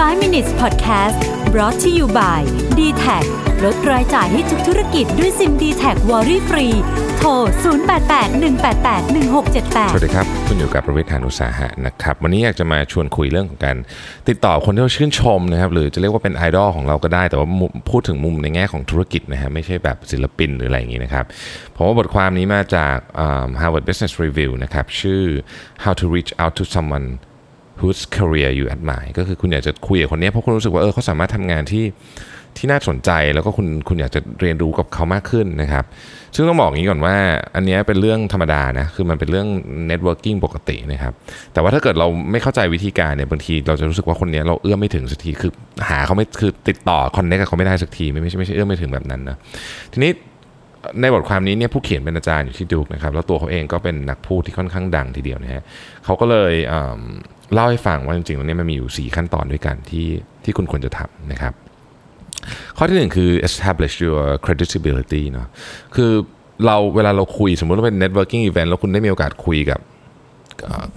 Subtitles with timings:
[0.00, 1.18] 5 minutes podcast
[1.52, 2.40] brought to you by
[2.78, 3.24] d t a c
[3.64, 6.66] ลดรายจ่ายให้ทุกธุรกิจด้วยซิม d t แทวอรี่ฟรี
[7.16, 13.76] โทร 0881881678 สวัสดีครับ คุณอยู่กับประวิทยานุสาหะนะครับ วันนี้อยากจะมาชวนคุยเรื่องของการ
[14.28, 17.48] ติดต่อคนที่เราชื่นชมนะครับ หรือจะเรียกว่าเป็นไอดอลของเราก็ได้ แต่ว่า
[17.90, 21.24] พูดถึงมุมในแง่ของธุรกิจนะฮะไม่ใช่แบบศิลปินหรืออะไรอย่างนี้นะครับ
[21.76, 22.96] ผมว่าบทความนี้มาจาก
[23.60, 25.22] Harvard Business Review นะครับ ชื่อ
[25.84, 27.08] How to Reach Out to Someone
[27.80, 31.84] whose career you admire ก็คือคุณอยากจะคุยกับคนนี้เพราะคุณรู้สึกว่าเออเขาสามารถทำงานที่
[32.58, 35.84] ที่น่าสนใจแล้วก็คุณคุณอยากจะเรียนรู้กับเขามากขึ้นนะครับ
[36.34, 37.14] ซึ่งต้องบอกอย่างนี้ก่อนว่า
[37.54, 39.48] อันนี้เป็นเรื่องธรรมดานะ คือมันเป็นเรื่อง
[39.90, 41.12] networking ปกตินะครับ
[41.52, 45.52] แต่ว่าถ้าเกิดเราไม่เข้าใจวิธีการเนี่ยบางทีเราจะรู้สึกว่าคนนี้เราเอื้อมไม่ถึงสักที คือ
[45.88, 49.36] หาเขาไม่คือติดต่อคอนเนคกับเขาไม่ได้สักที ไม่ไม่ใช่ไม่ใช่เอื้อมไม่ถึงแบบนั้นนะ
[49.92, 50.10] ทีนี้
[51.00, 55.62] ในบทความนี้เนี่ยผู้เขียนเป็นอาจารย์อยู่ที่ดูกนะครับแล้วตัวเขาเองก็เป็นนักพูดที่ค่อนข้างดังทีเดียวนะฮะ
[56.04, 60.06] เขาก็เลยเเล่าให้ฟังว่าจริงๆแล้วเนี่ยมันมีอยู่ 4 ขั้นตอนด้วยกันที่
[60.44, 61.52] ที่คุณควรจะทำนะครับ
[62.76, 65.48] ข้อที่หนึ่งคือ establish your credibility เนาะ
[65.96, 66.10] คือ
[66.66, 69.80] เราเวลาเราคุยสมมติว่าเป็น networking event แล้วคุณได้มีโอกาสคุยกับ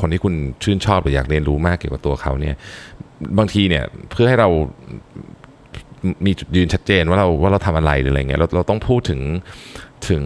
[0.02, 2.56] คนที่คุณชื่นชอบหรืออยากเรียนรู้มากเกี่ยวกับตัวเขาเนี่ย
[3.38, 4.50] บางทีเนี่ยเพื่อให้เรา
[6.26, 9.22] มีจุดยืนชัดเจนว่าเราว่าเราทำอะไรหรืออะไรเงี้ยเราเราต้องพูดถึง
[10.10, 10.24] ถึง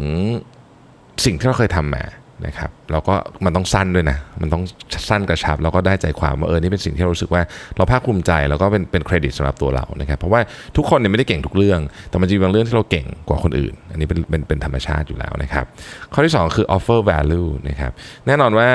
[1.26, 2.04] สิ่งที่เราเคยทำมา
[2.48, 4.64] นะครับแล้วก็มันต้องสั้นด้วยนะมันต้อง
[5.10, 7.42] สั้นกระชับแล้วก็ได้ใจความว่าเออนี่เป็นสิ่งที่เรารู้สึกว่า
[7.78, 10.42] เราภาคภูมิใจแล้วก็เป็นเป็นเครดิตสำหรับตัวเรานะครับเพราะว่า
[10.78, 15.66] ทุกคนเนี่ยไม่ได้เก่งทุกเรื่อง แต่มันจะมีบางเรื่องที่เราเก่งกว่าคนอื่น อันนี้เป็นเป็นเป็นธรรมชาติอยู่แล้วนะครับ
[16.14, 17.92] ข้อที่สองคือ offer value นะครับ
[18.28, 18.70] แน่นอนว่า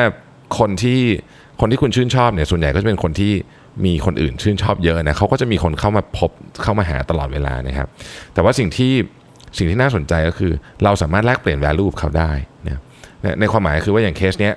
[0.58, 1.00] คนที่
[1.60, 3.32] คนที่คุณชื่นชอบเนี่ยส่วนใหญ่ก็จะเป็นคนที่
[3.84, 6.30] มีคนอื่นชื่นชอบเยอะนะเขาก็จะมีคนเข้ามาพบ
[6.62, 7.88] เข้ามาหาตลอดเวลานะครับ
[8.34, 8.92] แต่ว่าสิ่งที่
[9.58, 10.52] สิ่งที่น่าสนใจก็คือ
[10.84, 12.32] เราสามารถแลกเปลี่ยน value กับเขาได้
[12.66, 12.80] นะ
[13.40, 14.54] ในความหมายคือว่าอย่างเคสเนี้ย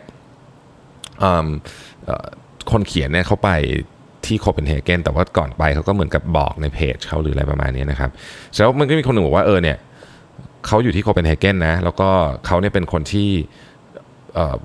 [2.71, 3.49] คนเขียนเนี่ยเขาไป
[4.25, 8.09] ที่โคเปนเฮเกนแต่ว่าก่อนไปเขาก็เหมือนกับบอกในเพจเขาหรืออะไรประมาณนี้นะครับ
[8.55, 9.77] แล้วมันก็มีคนหนึ่งบอกว่าเออเนี่ย
[10.67, 12.09] เขาอยู่ที่โคเปนเฮเกนนะแล้วก็
[12.45, 13.29] เขาเนี่ยเป็นคนที่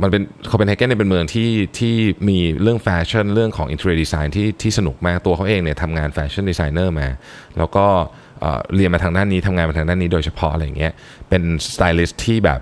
[0.02, 1.94] มันเป็นโคเปนเฮเกนเนี่ยเป็นเมืองที่ที่
[2.28, 7.08] มีเรื่องแฟชั่นเรื่องของ interior design ที่ที่สนุกมากตัวเขาเองเนี่ยทำงาน fashion designer มา
[7.58, 7.86] แล้วก็
[8.40, 10.92] เรียนมาทางด้านนี้ทำงานมาทางด้านนี้โดยเฉพาะอะไรอย่างเงี้ย
[11.28, 11.42] เป็น
[11.74, 12.60] สไตลิสต์ที่แบบ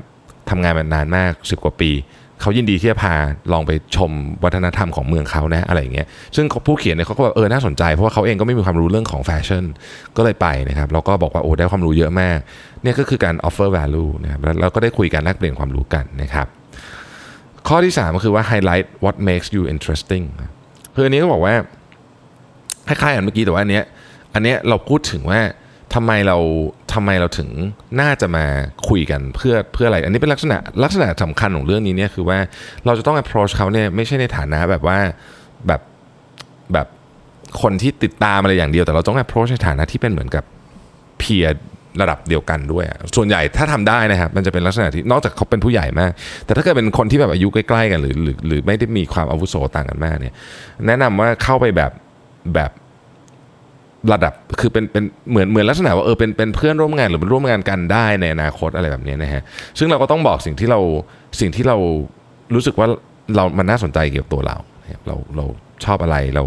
[0.51, 1.93] ทำงานมานานมาก 10 กว่าปี
[2.41, 3.15] เขายินดีที่จะพา
[3.53, 4.11] ลองไปชม
[4.45, 9.65] วัฒนธรรมของเมืองเขานะอะไรอย่างเงี้ยซึ่งผู้เขียนเนี่ยเขาก็แบบเออน่าสนใจ เพราะว่าเขาเองก็ไม่มีความรู้เรื่องของแฟชั่น
[10.17, 12.39] ก็เลยไปนะครับแล้วก็บอกว่าโอ้ได้ความรู้เยอะมาก
[12.83, 16.47] เนี่ยก็คือการ offer value นะครับแล้วก็ได้คุยกันแลกเปลี่ยนความรู้กันนะครับ
[17.69, 20.25] ข้อที่ 3 ก็คือว่า highlight what makes you interesting
[20.95, 21.55] คืออันนี้ก็บอกว่า
[22.89, 23.85] คล้ายๆกันเมื่อกี้แต่ว่าอันเนี้ย
[24.35, 25.41] อันเนี้ยเราพูดถึงว่า
[25.95, 26.37] ทำไมเรา
[26.93, 27.49] ทำไมเราถึง
[28.01, 28.45] น่าจะมา
[28.89, 32.39] คุยกันเพื่อเพื่ออะไร อันนี้เป็นลักษณะลักษณะสำคัญของเรื่องนี้เนี่ยคือว่า
[32.87, 34.99] เราจะต้อง approach เขาเนี่ยไม่ใช่ในฐานะแบบว่า
[35.67, 35.81] แบบ
[36.73, 36.87] แบบ
[37.63, 40.45] คนที่ติดตามอะไรอย่างเดียว แต่เราต้อง approach ในฐานะที่เป็นเหมือนกับ
[41.19, 41.47] เพีย
[42.01, 42.85] ระดับเดียวกันด้วย
[43.17, 46.11] ส่วนใหญ่ถ้าทำได้นะครับมันจะเป็นลักษณะที่นอกจากเขาเป็นผู้ใหญ่มาก
[46.45, 50.35] แต่ถ้าเกิดเป็นคนที่แบบอายุใกล้ๆกันหรือหรือหรือไม่ได้มีความอาวุโสต่างกันมากเนี่ย
[50.87, 51.93] แนะนำว่าเข้าไปแบบ
[52.55, 52.71] แบบ
[54.13, 59.43] ระดับคือเป็นเป็นเหมือนเหมือนลักษณะว่าเออเป็นเป็นเพื่อนร่วมงานหรือเป็นร่วมงานกันได้ในอนาคตอะไรแบบนี้นะฮะ
[59.79, 60.81] ซึ่งเราก็ต้องบอกสิ่งที่เรา
[61.41, 61.77] สิ่งที่เรา
[62.55, 62.89] รู้สึกว่า
[63.37, 64.57] เรามันน่าสนใจเกี่ยวกับตัวเรา
[65.07, 65.45] เราเรา
[65.85, 66.45] ชอบอะไรเรา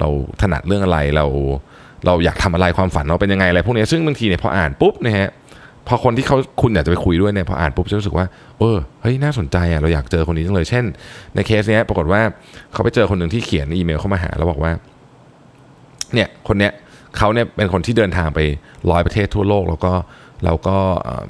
[0.00, 0.08] เรา
[0.40, 1.26] ถนัดเรื่องอะไรเรา
[2.06, 5.28] เราอยากทำอะไรความฝันเราเป็นยังไงอะไรพวกนี้ซึ่งบางทีเนี่ยพออ่านปุ๊บนะฮะ
[5.88, 8.26] พอคนที่เขาคุณอยากจะไปคุยด้วยเนี่ยพออ่านปุ๊บจะรู้สึกว่า
[8.58, 10.84] เออเฮ้ยน่าสนใจอะเราอยากเจอคนนี้จังเลยเช่น
[11.34, 12.20] ในเคสเนี้ยปรากฏว่า
[12.72, 14.72] เขาไปเจอคนหนึ่งที่เขียนอีเมลเข้ามาหาแล้วบอกว่า
[16.14, 16.72] เนี่ยคนเนี้ย
[17.16, 18.40] เขาเนี่ยเป็นคนที่เดินทางไป
[18.90, 19.92] ร้อยประเทศทั่วโลก แล้วก็
[20.44, 21.28] เราก็เอิ่ม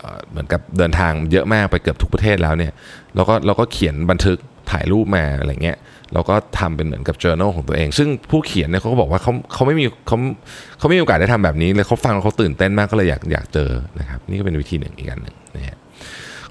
[0.00, 2.72] เอ่อเหมือนกับเดินทางเยอะมากไปเกือบทุกประเทศแล้วเนี่ย
[3.14, 4.38] แล้วก็เราก็เขียนบันทึก
[4.70, 5.76] ถ่ายรูปมาอะไรเงี้ย
[6.12, 10.16] เราก็ทำเป็นเหมือนกับ journal ของตัวเอง ซึ่งผู้เขียนเนี่ยเขาก็บอกว่าเขาเขาไม่มีเขา
[10.78, 15.76] เขาไม่มีโอกาสได้ทำแบบนี้เลยเขาฟังเขาตื่นเต้นมากก็เลยอยากอยากเจอนะครับนี่ก็เป็นวิธีหนึ่งอีกอันหนึ่งนะฮะ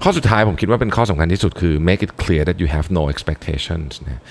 [0.02, 4.22] ข้อสุดท้ายผมคิดว่าเป็นข้อสำคัญที่สุดคือ make it clear that you have no expectations นะ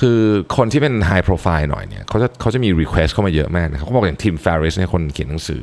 [0.00, 0.18] คือ
[0.56, 5.62] คนที่เป็น high profile หน่อยเนี่ยเขาจะเขาจะมี request เข้ามาเยอะมากนะครับเขาบอกอย่างทีม Ferris เนี่ยคนเขียนหนังสือ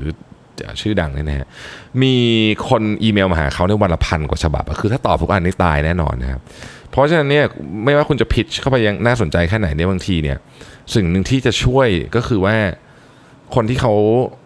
[0.81, 1.47] ชื่อดังเนี่ยนะฮะ
[2.01, 2.13] มี
[2.69, 6.41] คนอีเมลมาหาเขาในวันละพันกว่าฉบับ คือถ้าตอบทุกอันนี่ตายแน่นอนนะครับ
[6.91, 7.45] เพราะฉะนั้นเนี่ย
[7.85, 10.37] ไม่ว่าคุณจะพิชเข้าไปยังน่าสนใจแค่ไหนเนี่ยบางทีเนี่ย
[10.93, 12.55] สิ่งหนึ่งที่จะช่วยก็คือว่า
[13.55, 13.93] คนที่เขา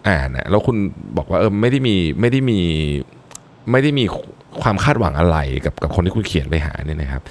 [0.10, 0.78] อ่านนะแล้วคุณ
[1.18, 2.60] บอกว่าเออไม่ได้มีไม่ได้มี
[3.72, 4.06] ไม่ได้มี
[4.62, 7.22] ความคาดหวังอะไรกับกับคนที่คุณเขียนไปหาเนี่ยนะครับ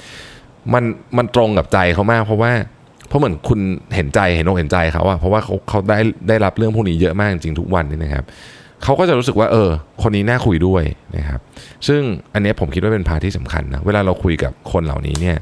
[0.75, 0.85] มัน
[1.17, 2.53] มันตรงกับใจเขามาก เพราะว่า
[3.09, 3.61] เพราะเหมือนคุณ
[3.95, 5.99] เห็นใจเห็นอกเห็นใจเขาอะเพราะว่าเขาเขาได้
[6.29, 8.25] ได้รับเรื่องพวกนี้เยอะมากจริงทุกวันนี่นะครับ
[8.85, 9.71] เขาก็จะรู้สึกว่าเออ
[10.03, 10.85] คนนี้น่าคุยด้วย
[11.17, 11.41] นะครับ
[11.89, 12.01] ซึ่ง
[12.35, 15.37] อันนี้ผมคิดว่าเป็นพาที่สำคัญนะเวลาเราคุยกับคนเหล่านี้เนี่ย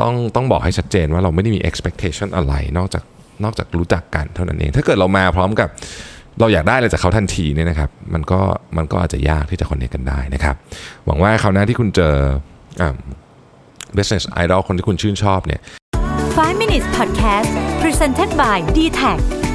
[0.00, 3.02] ต้องต้องบอกให้ชัดเจนว่าเราไม่ได้มี expectation อะไรนอกจาก
[3.44, 5.68] นอกจากรู้จักกันเท่านั้นเอง ถ้าเกิดเรามาพร้อมกับ
[6.40, 8.40] เราอยากได้อะไรจากเขาทันทีเนี่ยนะครับ มันก็
[8.76, 10.56] มันก็อาจจะยากที่จะคอนเนคกันได้นะครับ
[11.06, 12.14] หวังว่าคราวหน้าที่คุณเจอ
[13.96, 15.60] business idol คนที่คุณชื่นชอบเนี่ย
[16.08, 17.50] 5 minutes podcast
[17.82, 19.47] presented by d t a c